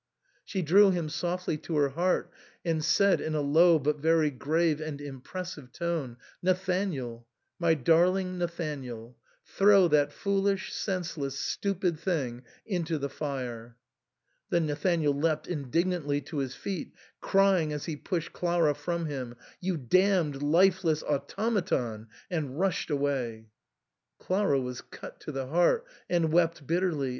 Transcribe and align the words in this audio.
She 0.43 0.63
drew 0.63 0.89
him 0.89 1.09
softly 1.09 1.59
to 1.59 1.77
her 1.77 1.89
heart 1.89 2.31
and 2.65 2.83
said 2.83 3.21
in 3.21 3.35
a 3.35 3.41
low 3.41 3.77
but 3.77 3.99
very 3.99 4.31
grave 4.31 4.81
and 4.81 4.99
impressive 4.99 5.71
tone," 5.71 6.17
Nathanael, 6.41 7.27
my 7.59 7.75
darling 7.75 8.39
Nathan 8.39 8.83
ael, 8.83 9.15
throw 9.45 9.87
that 9.89 10.11
foolish, 10.11 10.73
senseless, 10.73 11.37
stupid 11.37 11.99
thing 11.99 12.41
into 12.65 12.97
the 12.97 13.09
fire." 13.11 13.77
Then 14.49 14.65
Nathanael 14.65 15.13
leapt 15.13 15.45
indignantly 15.45 16.19
to 16.21 16.37
his 16.37 16.55
feet, 16.55 16.93
crying, 17.19 17.71
as 17.71 17.85
he 17.85 17.95
pushed 17.95 18.33
Clara 18.33 18.73
from 18.73 19.05
him, 19.05 19.35
''You 19.61 19.77
damned 19.87 20.41
lifeless 20.41 21.03
automaton!" 21.03 22.07
and 22.31 22.59
rushed 22.59 22.89
away. 22.89 23.49
Clara 24.17 24.59
was 24.59 24.81
cut 24.81 25.19
to 25.19 25.31
the 25.31 25.45
heart, 25.45 25.85
and 26.09 26.31
wept 26.31 26.65
bitterly. 26.65 27.09